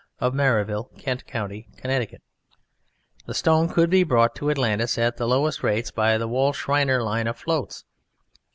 of 0.17 0.33
Maryville, 0.33 0.87
Kent 0.97 1.27
County, 1.27 1.69
Conn. 1.77 2.07
The 3.27 3.33
stone 3.35 3.69
could 3.69 3.91
be 3.91 4.03
brought 4.03 4.33
to 4.37 4.49
Atlantis 4.49 4.97
at 4.97 5.17
the 5.17 5.27
lowest 5.27 5.61
rates 5.61 5.91
by 5.91 6.17
the 6.17 6.27
Wall 6.27 6.53
Schreiner 6.53 7.03
line 7.03 7.27
of 7.27 7.37
floats. 7.37 7.85